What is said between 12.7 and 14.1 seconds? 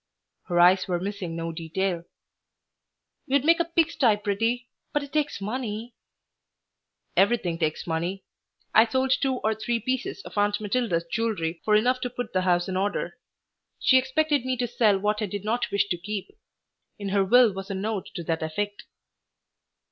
order. She